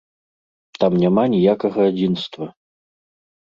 [0.83, 2.45] Там няма ніякага адзінства.